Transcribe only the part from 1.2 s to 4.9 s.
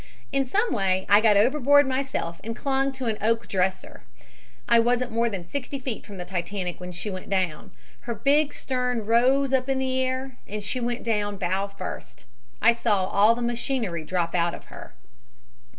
got overboard myself and clung to an oak dresser. I